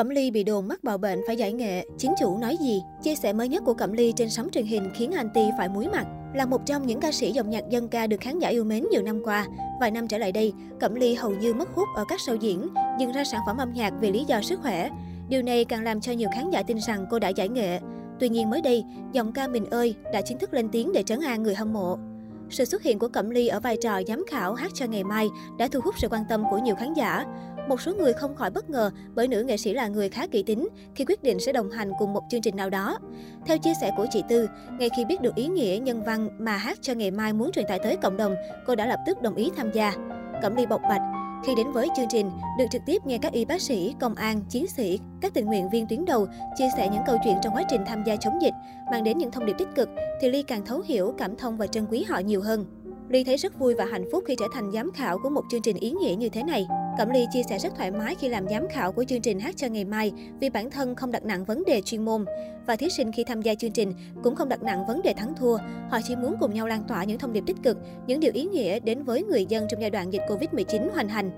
Cẩm 0.00 0.08
Ly 0.08 0.30
bị 0.30 0.44
đồn 0.44 0.68
mắc 0.68 0.84
bạo 0.84 0.98
bệnh 0.98 1.20
phải 1.26 1.36
giải 1.36 1.52
nghệ, 1.52 1.86
chính 1.98 2.14
chủ 2.20 2.38
nói 2.38 2.56
gì? 2.56 2.82
Chia 3.02 3.14
sẻ 3.14 3.32
mới 3.32 3.48
nhất 3.48 3.62
của 3.66 3.74
Cẩm 3.74 3.92
Ly 3.92 4.12
trên 4.16 4.30
sóng 4.30 4.48
truyền 4.52 4.66
hình 4.66 4.90
khiến 4.94 5.12
anti 5.12 5.40
phải 5.58 5.68
muối 5.68 5.88
mặt. 5.88 6.06
Là 6.34 6.46
một 6.46 6.66
trong 6.66 6.86
những 6.86 7.00
ca 7.00 7.12
sĩ 7.12 7.32
dòng 7.32 7.50
nhạc 7.50 7.64
dân 7.70 7.88
ca 7.88 8.06
được 8.06 8.20
khán 8.20 8.38
giả 8.38 8.48
yêu 8.48 8.64
mến 8.64 8.86
nhiều 8.90 9.02
năm 9.02 9.22
qua, 9.24 9.46
vài 9.80 9.90
năm 9.90 10.08
trở 10.08 10.18
lại 10.18 10.32
đây, 10.32 10.52
Cẩm 10.80 10.94
Ly 10.94 11.14
hầu 11.14 11.30
như 11.30 11.54
mất 11.54 11.68
hút 11.74 11.88
ở 11.96 12.04
các 12.08 12.20
show 12.20 12.36
diễn, 12.36 12.68
dừng 13.00 13.12
ra 13.12 13.24
sản 13.24 13.40
phẩm 13.46 13.58
âm 13.58 13.72
nhạc 13.72 13.92
vì 14.00 14.12
lý 14.12 14.24
do 14.24 14.40
sức 14.42 14.60
khỏe. 14.62 14.90
Điều 15.28 15.42
này 15.42 15.64
càng 15.64 15.84
làm 15.84 16.00
cho 16.00 16.12
nhiều 16.12 16.28
khán 16.34 16.50
giả 16.50 16.62
tin 16.62 16.80
rằng 16.80 17.06
cô 17.10 17.18
đã 17.18 17.28
giải 17.28 17.48
nghệ. 17.48 17.80
Tuy 18.20 18.28
nhiên 18.28 18.50
mới 18.50 18.60
đây, 18.60 18.84
giọng 19.12 19.32
ca 19.32 19.48
Mình 19.48 19.70
ơi 19.70 19.94
đã 20.12 20.20
chính 20.20 20.38
thức 20.38 20.54
lên 20.54 20.68
tiếng 20.72 20.92
để 20.92 21.02
trấn 21.02 21.20
an 21.20 21.42
người 21.42 21.54
hâm 21.54 21.72
mộ. 21.72 21.98
Sự 22.50 22.64
xuất 22.64 22.82
hiện 22.82 22.98
của 22.98 23.08
Cẩm 23.08 23.30
Ly 23.30 23.48
ở 23.48 23.60
vai 23.60 23.76
trò 23.76 24.00
giám 24.06 24.24
khảo 24.30 24.54
hát 24.54 24.70
cho 24.74 24.86
ngày 24.86 25.04
mai 25.04 25.28
đã 25.58 25.68
thu 25.68 25.80
hút 25.80 25.94
sự 25.98 26.08
quan 26.10 26.24
tâm 26.28 26.44
của 26.50 26.58
nhiều 26.58 26.74
khán 26.74 26.94
giả. 26.94 27.24
Một 27.68 27.80
số 27.80 27.94
người 27.94 28.12
không 28.12 28.34
khỏi 28.34 28.50
bất 28.50 28.70
ngờ 28.70 28.90
bởi 29.14 29.28
nữ 29.28 29.42
nghệ 29.42 29.56
sĩ 29.56 29.72
là 29.72 29.88
người 29.88 30.08
khá 30.08 30.26
kỹ 30.26 30.42
tính 30.42 30.68
khi 30.94 31.04
quyết 31.04 31.22
định 31.22 31.40
sẽ 31.40 31.52
đồng 31.52 31.70
hành 31.70 31.92
cùng 31.98 32.12
một 32.12 32.22
chương 32.30 32.40
trình 32.40 32.56
nào 32.56 32.70
đó. 32.70 32.98
Theo 33.46 33.58
chia 33.58 33.72
sẻ 33.80 33.90
của 33.96 34.06
chị 34.10 34.22
Tư, 34.28 34.48
ngay 34.78 34.88
khi 34.96 35.04
biết 35.04 35.20
được 35.20 35.34
ý 35.34 35.46
nghĩa 35.46 35.78
nhân 35.82 36.02
văn 36.04 36.28
mà 36.38 36.56
hát 36.56 36.78
cho 36.82 36.94
ngày 36.94 37.10
mai 37.10 37.32
muốn 37.32 37.52
truyền 37.52 37.66
tải 37.68 37.78
tới 37.78 37.96
cộng 37.96 38.16
đồng, 38.16 38.34
cô 38.66 38.74
đã 38.74 38.86
lập 38.86 38.98
tức 39.06 39.22
đồng 39.22 39.34
ý 39.34 39.50
tham 39.56 39.70
gia. 39.72 39.92
Cẩm 40.42 40.56
Ly 40.56 40.66
bộc 40.66 40.80
bạch, 40.82 41.00
khi 41.44 41.54
đến 41.54 41.72
với 41.72 41.88
chương 41.96 42.08
trình, 42.08 42.30
được 42.58 42.64
trực 42.70 42.82
tiếp 42.86 43.06
nghe 43.06 43.18
các 43.18 43.32
y 43.32 43.44
bác 43.44 43.62
sĩ, 43.62 43.94
công 44.00 44.14
an, 44.14 44.40
chiến 44.48 44.66
sĩ, 44.66 44.98
các 45.20 45.34
tình 45.34 45.46
nguyện 45.46 45.70
viên 45.70 45.86
tuyến 45.86 46.04
đầu 46.04 46.26
chia 46.58 46.68
sẻ 46.76 46.88
những 46.92 47.02
câu 47.06 47.16
chuyện 47.24 47.36
trong 47.42 47.54
quá 47.54 47.62
trình 47.70 47.80
tham 47.86 48.04
gia 48.06 48.16
chống 48.16 48.42
dịch, 48.42 48.54
mang 48.90 49.04
đến 49.04 49.18
những 49.18 49.30
thông 49.30 49.46
điệp 49.46 49.54
tích 49.58 49.68
cực, 49.74 49.88
thì 50.20 50.28
Ly 50.28 50.42
càng 50.42 50.64
thấu 50.64 50.82
hiểu, 50.86 51.14
cảm 51.18 51.36
thông 51.36 51.56
và 51.56 51.66
trân 51.66 51.86
quý 51.90 52.02
họ 52.02 52.18
nhiều 52.18 52.42
hơn. 52.42 52.64
Ly 53.08 53.24
thấy 53.24 53.36
rất 53.36 53.58
vui 53.58 53.74
và 53.74 53.84
hạnh 53.84 54.04
phúc 54.12 54.24
khi 54.26 54.34
trở 54.38 54.46
thành 54.54 54.72
giám 54.72 54.90
khảo 54.92 55.18
của 55.22 55.30
một 55.30 55.42
chương 55.50 55.62
trình 55.62 55.76
ý 55.76 55.90
nghĩa 55.90 56.14
như 56.14 56.28
thế 56.28 56.42
này. 56.42 56.66
Cẩm 57.00 57.10
Ly 57.10 57.26
chia 57.32 57.42
sẻ 57.42 57.58
rất 57.58 57.74
thoải 57.76 57.90
mái 57.90 58.14
khi 58.14 58.28
làm 58.28 58.48
giám 58.48 58.68
khảo 58.68 58.92
của 58.92 59.04
chương 59.04 59.20
trình 59.20 59.40
Hát 59.40 59.56
cho 59.56 59.66
ngày 59.66 59.84
mai 59.84 60.12
vì 60.40 60.50
bản 60.50 60.70
thân 60.70 60.94
không 60.94 61.12
đặt 61.12 61.24
nặng 61.24 61.44
vấn 61.44 61.64
đề 61.66 61.82
chuyên 61.82 62.04
môn. 62.04 62.24
Và 62.66 62.76
thí 62.76 62.90
sinh 62.90 63.12
khi 63.12 63.24
tham 63.24 63.42
gia 63.42 63.54
chương 63.54 63.70
trình 63.70 63.94
cũng 64.22 64.34
không 64.34 64.48
đặt 64.48 64.62
nặng 64.62 64.86
vấn 64.86 65.02
đề 65.02 65.12
thắng 65.12 65.34
thua. 65.34 65.56
Họ 65.90 65.98
chỉ 66.04 66.16
muốn 66.16 66.36
cùng 66.40 66.54
nhau 66.54 66.66
lan 66.66 66.84
tỏa 66.88 67.04
những 67.04 67.18
thông 67.18 67.32
điệp 67.32 67.42
tích 67.46 67.56
cực, 67.62 67.78
những 68.06 68.20
điều 68.20 68.32
ý 68.34 68.44
nghĩa 68.44 68.80
đến 68.80 69.02
với 69.02 69.22
người 69.22 69.46
dân 69.46 69.66
trong 69.68 69.80
giai 69.80 69.90
đoạn 69.90 70.12
dịch 70.12 70.22
Covid-19 70.28 70.90
hoành 70.94 71.08
hành. 71.08 71.30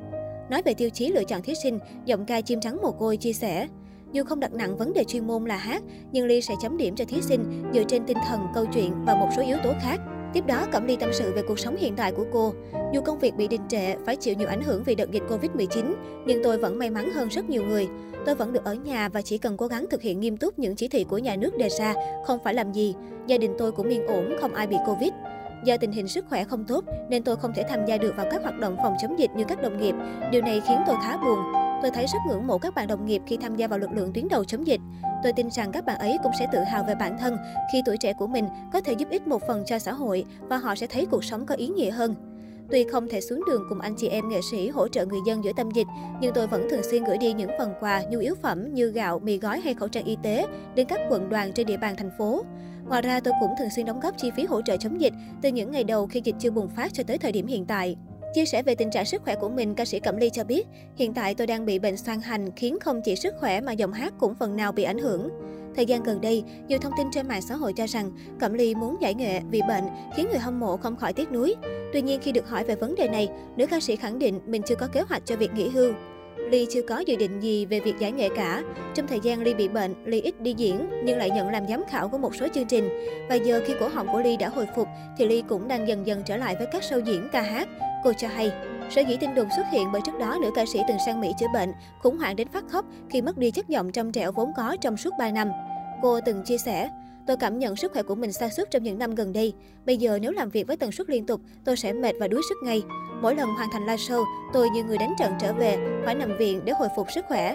Nói 0.51 0.63
về 0.63 0.75
tiêu 0.75 0.91
chí 0.91 1.09
lựa 1.09 1.25
chọn 1.25 1.43
thí 1.43 1.55
sinh, 1.63 1.79
giọng 2.05 2.27
ca 2.27 2.41
chim 2.41 2.61
trắng 2.61 2.79
mồ 2.83 2.91
côi 2.91 3.17
chia 3.17 3.33
sẻ. 3.33 3.69
Dù 4.13 4.25
không 4.25 4.41
đặt 4.41 4.53
nặng 4.53 4.77
vấn 4.77 4.93
đề 4.93 5.05
chuyên 5.05 5.27
môn 5.27 5.45
là 5.45 5.57
hát, 5.57 5.83
nhưng 6.13 6.27
Ly 6.27 6.41
sẽ 6.41 6.55
chấm 6.63 6.77
điểm 6.77 6.97
cho 6.97 7.05
thí 7.05 7.23
sinh 7.23 7.71
dựa 7.75 7.85
trên 7.89 8.07
tinh 8.07 8.19
thần, 8.29 8.41
câu 8.55 8.67
chuyện 8.75 9.05
và 9.05 9.15
một 9.15 9.29
số 9.37 9.43
yếu 9.43 9.57
tố 9.65 9.73
khác. 9.81 10.01
Tiếp 10.33 10.47
đó, 10.47 10.67
Cẩm 10.73 10.87
Ly 10.87 10.97
tâm 10.97 11.11
sự 11.13 11.33
về 11.35 11.43
cuộc 11.49 11.59
sống 11.59 11.77
hiện 11.77 11.97
tại 11.97 12.13
của 12.13 12.25
cô. 12.33 12.55
Dù 12.93 13.01
công 13.01 13.19
việc 13.19 13.35
bị 13.35 13.49
đình 13.49 13.69
trệ, 13.69 13.95
phải 14.07 14.17
chịu 14.17 14.35
nhiều 14.35 14.49
ảnh 14.49 14.63
hưởng 14.63 14.83
vì 14.85 14.95
đợt 14.95 15.11
dịch 15.11 15.23
Covid-19, 15.29 15.95
nhưng 16.27 16.43
tôi 16.43 16.59
vẫn 16.59 16.79
may 16.79 16.91
mắn 16.91 17.11
hơn 17.11 17.29
rất 17.29 17.51
nhiều 17.51 17.65
người. 17.65 17.89
Tôi 18.27 18.35
vẫn 18.35 18.53
được 18.53 18.65
ở 18.65 18.75
nhà 18.75 19.09
và 19.09 19.23
chỉ 19.23 19.39
cần 19.39 19.57
cố 19.57 19.67
gắng 19.67 19.87
thực 19.91 20.03
hiện 20.03 20.21
nghiêm 20.21 20.37
túc 20.37 20.59
những 20.59 20.77
chỉ 20.77 20.89
thị 20.89 21.05
của 21.05 21.19
nhà 21.19 21.37
nước 21.37 21.57
đề 21.59 21.69
ra, 21.69 21.95
không 22.27 22.39
phải 22.45 22.55
làm 22.55 22.73
gì. 22.73 22.95
Gia 23.27 23.39
đình 23.39 23.55
tôi 23.59 23.73
cũng 23.73 23.89
yên 23.89 24.07
ổn, 24.07 24.37
không 24.41 24.55
ai 24.55 24.67
bị 24.67 24.77
Covid. 24.87 25.11
Do 25.65 25.77
tình 25.77 25.93
hình 25.93 26.09
sức 26.09 26.25
khỏe 26.29 26.45
không 26.45 26.65
tốt 26.65 26.85
nên 27.09 27.25
tôi 27.25 27.37
không 27.37 27.53
thể 27.55 27.63
tham 27.69 27.87
gia 27.87 27.97
được 27.97 28.17
vào 28.17 28.27
các 28.31 28.43
hoạt 28.43 28.59
động 28.59 28.77
phòng 28.83 28.95
chống 29.03 29.19
dịch 29.19 29.31
như 29.37 29.45
các 29.49 29.63
đồng 29.63 29.79
nghiệp. 29.79 29.95
Điều 30.33 30.43
này 30.43 30.63
khiến 30.69 30.79
tôi 30.87 30.97
khá 31.03 31.17
buồn. 31.17 31.62
Tôi 31.83 31.91
thấy 31.91 32.07
rất 32.07 32.19
ngưỡng 32.29 32.47
mộ 32.47 32.59
các 32.59 32.75
bạn 32.75 32.89
đồng 32.89 33.07
nghiệp 33.07 33.23
khi 33.27 33.37
tham 33.37 33.57
gia 33.57 33.67
vào 33.67 33.79
lực 33.79 33.93
lượng 33.93 34.13
tuyến 34.13 34.29
đầu 34.29 34.45
chống 34.45 34.67
dịch. 34.67 34.81
Tôi 35.23 35.33
tin 35.33 35.51
rằng 35.51 35.73
các 35.73 35.85
bạn 35.85 35.99
ấy 35.99 36.19
cũng 36.23 36.33
sẽ 36.39 36.47
tự 36.53 36.59
hào 36.59 36.85
về 36.85 36.95
bản 36.95 37.19
thân 37.19 37.37
khi 37.73 37.83
tuổi 37.87 37.97
trẻ 37.97 38.13
của 38.13 38.27
mình 38.27 38.49
có 38.73 38.81
thể 38.81 38.93
giúp 38.93 39.09
ích 39.11 39.27
một 39.27 39.43
phần 39.47 39.65
cho 39.67 39.79
xã 39.79 39.93
hội 39.93 40.25
và 40.41 40.57
họ 40.57 40.75
sẽ 40.75 40.87
thấy 40.87 41.07
cuộc 41.07 41.25
sống 41.25 41.47
có 41.47 41.55
ý 41.55 41.69
nghĩa 41.69 41.91
hơn. 41.91 42.15
Tuy 42.71 42.85
không 42.85 43.09
thể 43.09 43.21
xuống 43.21 43.43
đường 43.47 43.63
cùng 43.69 43.81
anh 43.81 43.95
chị 43.97 44.09
em 44.09 44.29
nghệ 44.29 44.41
sĩ 44.51 44.69
hỗ 44.69 44.89
trợ 44.89 45.07
người 45.07 45.21
dân 45.27 45.45
giữa 45.45 45.53
tâm 45.57 45.71
dịch, 45.71 45.87
nhưng 46.21 46.35
tôi 46.35 46.47
vẫn 46.47 46.67
thường 46.71 46.83
xuyên 46.91 47.05
gửi 47.05 47.19
đi 47.19 47.33
những 47.33 47.51
phần 47.59 47.75
quà, 47.81 48.03
nhu 48.11 48.19
yếu 48.19 48.35
phẩm 48.35 48.75
như 48.75 48.91
gạo, 48.91 49.19
mì 49.19 49.39
gói 49.39 49.61
hay 49.61 49.75
khẩu 49.75 49.89
trang 49.89 50.05
y 50.05 50.17
tế 50.23 50.47
đến 50.75 50.87
các 50.87 51.01
quận 51.11 51.29
đoàn 51.29 51.53
trên 51.53 51.67
địa 51.67 51.77
bàn 51.77 51.97
thành 51.97 52.11
phố. 52.19 52.45
Ngoài 52.89 53.03
ra, 53.03 53.21
tôi 53.21 53.35
cũng 53.41 53.51
thường 53.59 53.71
xuyên 53.77 53.87
đóng 53.87 54.01
góp 54.01 54.19
chi 54.19 54.31
phí 54.37 54.45
hỗ 54.45 54.63
trợ 54.63 54.77
chống 54.77 55.01
dịch 55.01 55.13
từ 55.43 55.49
những 55.49 55.71
ngày 55.71 55.85
đầu 55.85 56.07
khi 56.07 56.21
dịch 56.25 56.37
chưa 56.39 56.51
bùng 56.51 56.69
phát 56.69 56.95
cho 56.95 57.03
tới 57.03 57.19
thời 57.19 57.33
điểm 57.33 57.47
hiện 57.47 57.67
tại. 57.67 57.97
Chia 58.35 58.45
sẻ 58.45 58.63
về 58.63 58.75
tình 58.75 58.91
trạng 58.91 59.05
sức 59.05 59.23
khỏe 59.23 59.35
của 59.35 59.49
mình, 59.49 59.75
ca 59.75 59.85
sĩ 59.85 60.01
Cẩm 60.01 60.17
Ly 60.17 60.31
cho 60.31 60.45
biết, 60.45 60.67
hiện 60.97 61.15
tại 61.15 61.35
tôi 61.35 61.47
đang 61.47 61.67
bị 61.67 61.79
bệnh 61.79 61.97
xoang 61.97 62.21
hành 62.21 62.51
khiến 62.57 62.79
không 62.81 63.01
chỉ 63.05 63.17
sức 63.17 63.35
khỏe 63.41 63.61
mà 63.61 63.73
giọng 63.73 63.93
hát 63.93 64.15
cũng 64.19 64.35
phần 64.35 64.57
nào 64.57 64.73
bị 64.73 64.83
ảnh 64.83 64.99
hưởng. 64.99 65.31
Thời 65.77 65.87
gian 65.87 66.03
gần 66.03 66.21
đây, 66.21 66.45
nhiều 66.69 66.79
thông 66.79 66.93
tin 66.97 67.07
trên 67.13 67.29
mạng 67.29 67.43
xã 67.43 67.55
hội 67.55 67.73
cho 67.77 67.87
rằng 67.87 68.11
Cẩm 68.41 68.55
Ly 68.55 68.75
muốn 68.75 68.97
giải 69.01 69.15
nghệ 69.15 69.41
vì 69.51 69.61
bệnh 69.69 69.85
khiến 70.17 70.27
người 70.31 70.39
hâm 70.39 70.61
mộ 70.61 70.77
không 70.77 70.97
khỏi 70.97 71.13
tiếc 71.13 71.33
nuối. 71.33 71.55
Tuy 71.93 72.03
nhiên 72.03 72.21
khi 72.23 72.33
được 72.33 72.49
hỏi 72.49 72.65
về 72.65 72.75
vấn 72.75 72.95
đề 72.95 73.09
này, 73.09 73.29
nữ 73.57 73.67
ca 73.67 73.81
sĩ 73.81 73.97
khẳng 73.97 74.19
định 74.19 74.41
mình 74.47 74.63
chưa 74.67 74.75
có 74.75 74.87
kế 74.87 75.01
hoạch 75.01 75.23
cho 75.27 75.37
việc 75.37 75.55
nghỉ 75.55 75.69
hưu. 75.69 75.93
Ly 76.51 76.67
chưa 76.71 76.83
có 76.83 76.99
dự 76.99 77.17
định 77.17 77.41
gì 77.41 77.67
về 77.67 77.81
việc 77.81 77.99
giải 77.99 78.13
nghệ 78.13 78.29
cả. 78.37 78.63
Trong 78.95 79.07
thời 79.07 79.21
gian 79.21 79.43
Ly 79.43 79.55
bị 79.55 79.69
bệnh, 79.69 79.95
Ly 80.05 80.21
ít 80.21 80.41
đi 80.41 80.55
diễn 80.57 80.87
nhưng 81.05 81.19
lại 81.19 81.31
nhận 81.31 81.49
làm 81.49 81.67
giám 81.69 81.83
khảo 81.91 82.09
của 82.09 82.19
một 82.19 82.35
số 82.35 82.47
chương 82.55 82.67
trình. 82.67 82.89
Và 83.29 83.35
giờ 83.35 83.61
khi 83.67 83.75
cổ 83.81 83.89
họng 83.89 84.09
của 84.13 84.21
Ly 84.21 84.37
đã 84.37 84.49
hồi 84.49 84.67
phục 84.77 84.89
thì 85.19 85.27
Ly 85.27 85.43
cũng 85.49 85.69
đang 85.69 85.89
dần 85.89 86.07
dần 86.07 86.23
trở 86.27 86.37
lại 86.37 86.57
với 86.59 86.67
các 86.73 86.83
show 86.83 87.05
diễn 87.05 87.29
ca 87.33 87.43
hát. 87.43 87.69
Cô 88.05 88.13
cho 88.13 88.29
hay, 88.29 88.53
sở 88.91 89.01
dĩ 89.01 89.17
tin 89.17 89.35
đồn 89.35 89.49
xuất 89.57 89.65
hiện 89.73 89.93
bởi 89.93 90.03
trước 90.05 90.19
đó 90.21 90.39
nữ 90.43 90.51
ca 90.55 90.67
sĩ 90.67 90.81
từng 90.89 90.97
sang 91.07 91.21
Mỹ 91.21 91.33
chữa 91.41 91.47
bệnh, 91.55 91.73
khủng 92.03 92.19
hoảng 92.19 92.37
đến 92.37 92.49
phát 92.49 92.65
khóc 92.69 92.85
khi 93.11 93.23
mất 93.23 93.39
đi 93.39 93.51
chất 93.51 93.69
giọng 93.69 93.93
trong 93.93 94.13
trẻo 94.13 94.33
vốn 94.33 94.53
có 94.57 94.77
trong 94.81 94.97
suốt 94.97 95.11
3 95.19 95.31
năm. 95.31 95.51
Cô 96.03 96.21
từng 96.21 96.43
chia 96.43 96.59
sẻ, 96.59 96.89
Tôi 97.27 97.37
cảm 97.37 97.59
nhận 97.59 97.77
sức 97.77 97.93
khỏe 97.93 98.03
của 98.03 98.15
mình 98.15 98.33
sa 98.33 98.49
sút 98.49 98.71
trong 98.71 98.83
những 98.83 98.99
năm 98.99 99.15
gần 99.15 99.33
đây. 99.33 99.55
Bây 99.87 99.97
giờ 99.97 100.19
nếu 100.23 100.33
làm 100.33 100.51
việc 100.51 100.67
với 100.67 100.77
tần 100.77 100.93
suất 100.93 101.11
liên 101.11 101.27
tục, 101.27 101.41
tôi 101.65 101.77
sẽ 101.77 101.93
mệt 101.93 102.13
và 102.21 102.29
đuối 102.29 102.43
sức 102.49 102.57
ngay. 102.65 102.83
Mỗi 103.23 103.35
lần 103.35 103.49
hoàn 103.49 103.69
thành 103.73 103.83
live 103.83 103.97
show, 103.97 104.25
tôi 104.53 104.71
như 104.71 104.85
người 104.85 104.99
đánh 104.99 105.15
trận 105.19 105.33
trở 105.41 105.53
về, 105.53 105.77
phải 106.05 106.15
nằm 106.15 106.37
viện 106.39 106.61
để 106.65 106.73
hồi 106.73 106.89
phục 106.97 107.07
sức 107.15 107.25
khỏe. 107.29 107.55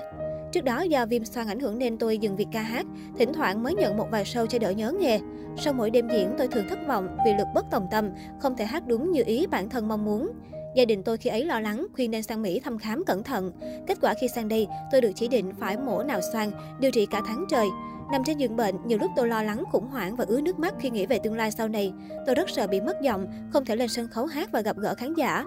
Trước 0.51 0.63
đó 0.63 0.81
do 0.81 1.05
viêm 1.05 1.25
xoang 1.25 1.47
ảnh 1.47 1.59
hưởng 1.59 1.77
nên 1.77 1.97
tôi 1.97 2.17
dừng 2.17 2.35
việc 2.35 2.47
ca 2.51 2.61
hát, 2.61 2.85
thỉnh 3.17 3.33
thoảng 3.33 3.63
mới 3.63 3.73
nhận 3.73 3.97
một 3.97 4.07
vài 4.11 4.23
show 4.23 4.45
cho 4.45 4.59
đỡ 4.59 4.71
nhớ 4.71 4.91
nghề. 4.99 5.19
Sau 5.57 5.73
mỗi 5.73 5.89
đêm 5.89 6.09
diễn 6.09 6.35
tôi 6.37 6.47
thường 6.47 6.65
thất 6.69 6.79
vọng 6.87 7.17
vì 7.25 7.31
lực 7.37 7.47
bất 7.55 7.65
tòng 7.71 7.87
tâm, 7.91 8.09
không 8.39 8.57
thể 8.57 8.65
hát 8.65 8.87
đúng 8.87 9.11
như 9.11 9.23
ý 9.25 9.47
bản 9.47 9.69
thân 9.69 9.87
mong 9.87 10.05
muốn. 10.05 10.31
Gia 10.77 10.85
đình 10.85 11.03
tôi 11.03 11.17
khi 11.17 11.29
ấy 11.29 11.45
lo 11.45 11.59
lắng, 11.59 11.87
khuyên 11.95 12.11
nên 12.11 12.23
sang 12.23 12.41
Mỹ 12.41 12.59
thăm 12.59 12.77
khám 12.77 13.03
cẩn 13.05 13.23
thận. 13.23 13.51
Kết 13.87 13.97
quả 14.01 14.13
khi 14.21 14.27
sang 14.27 14.47
đây, 14.47 14.67
tôi 14.91 15.01
được 15.01 15.11
chỉ 15.15 15.27
định 15.27 15.51
phải 15.59 15.77
mổ 15.77 16.03
nào 16.03 16.19
xoang, 16.33 16.51
điều 16.79 16.91
trị 16.91 17.05
cả 17.05 17.21
tháng 17.27 17.45
trời. 17.49 17.67
Nằm 18.11 18.23
trên 18.25 18.37
giường 18.37 18.55
bệnh, 18.55 18.75
nhiều 18.85 18.97
lúc 18.97 19.11
tôi 19.15 19.27
lo 19.27 19.43
lắng, 19.43 19.63
khủng 19.71 19.87
hoảng 19.87 20.15
và 20.15 20.25
ứa 20.27 20.41
nước 20.41 20.59
mắt 20.59 20.73
khi 20.79 20.89
nghĩ 20.89 21.05
về 21.05 21.19
tương 21.19 21.35
lai 21.35 21.51
sau 21.51 21.67
này. 21.67 21.93
Tôi 22.25 22.35
rất 22.35 22.49
sợ 22.49 22.67
bị 22.67 22.81
mất 22.81 23.01
giọng, 23.01 23.27
không 23.53 23.65
thể 23.65 23.75
lên 23.75 23.89
sân 23.89 24.07
khấu 24.07 24.25
hát 24.25 24.49
và 24.51 24.61
gặp 24.61 24.77
gỡ 24.77 24.95
khán 24.95 25.13
giả. 25.13 25.45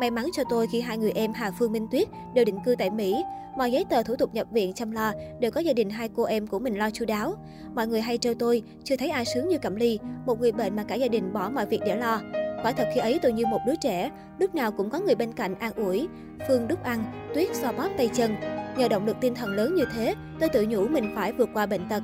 May 0.00 0.10
mắn 0.10 0.26
cho 0.36 0.42
tôi 0.50 0.66
khi 0.72 0.80
hai 0.80 0.98
người 0.98 1.12
em 1.14 1.32
Hà 1.32 1.50
Phương 1.58 1.72
Minh 1.72 1.86
Tuyết 1.90 2.08
đều 2.34 2.44
định 2.44 2.58
cư 2.64 2.74
tại 2.78 2.90
Mỹ. 2.90 3.22
Mọi 3.56 3.72
giấy 3.72 3.84
tờ 3.90 4.02
thủ 4.02 4.16
tục 4.16 4.34
nhập 4.34 4.46
viện 4.50 4.72
chăm 4.72 4.90
lo 4.90 5.12
đều 5.40 5.50
có 5.50 5.60
gia 5.60 5.72
đình 5.72 5.90
hai 5.90 6.08
cô 6.14 6.22
em 6.22 6.46
của 6.46 6.58
mình 6.58 6.78
lo 6.78 6.90
chu 6.90 7.04
đáo. 7.04 7.34
Mọi 7.74 7.86
người 7.86 8.00
hay 8.00 8.18
trêu 8.18 8.34
tôi, 8.34 8.62
chưa 8.84 8.96
thấy 8.96 9.08
ai 9.08 9.24
sướng 9.24 9.48
như 9.48 9.58
Cẩm 9.58 9.76
Ly, 9.76 9.98
một 10.26 10.40
người 10.40 10.52
bệnh 10.52 10.76
mà 10.76 10.84
cả 10.84 10.94
gia 10.94 11.08
đình 11.08 11.32
bỏ 11.32 11.50
mọi 11.50 11.66
việc 11.66 11.80
để 11.86 11.96
lo. 11.96 12.20
Quả 12.64 12.72
thật 12.72 12.88
khi 12.94 13.00
ấy 13.00 13.18
tôi 13.22 13.32
như 13.32 13.46
một 13.46 13.60
đứa 13.66 13.74
trẻ, 13.76 14.10
lúc 14.38 14.54
nào 14.54 14.72
cũng 14.72 14.90
có 14.90 15.00
người 15.00 15.14
bên 15.14 15.32
cạnh 15.32 15.54
an 15.54 15.72
ủi. 15.76 16.08
Phương 16.48 16.68
đúc 16.68 16.82
ăn, 16.84 17.04
Tuyết 17.34 17.56
xoa 17.56 17.72
bóp 17.72 17.88
tay 17.96 18.10
chân. 18.14 18.36
Nhờ 18.76 18.88
động 18.88 19.06
lực 19.06 19.16
tinh 19.20 19.34
thần 19.34 19.50
lớn 19.50 19.74
như 19.74 19.84
thế, 19.94 20.14
tôi 20.40 20.48
tự 20.48 20.66
nhủ 20.68 20.88
mình 20.88 21.12
phải 21.14 21.32
vượt 21.32 21.48
qua 21.54 21.66
bệnh 21.66 21.88
tật. 21.88 22.02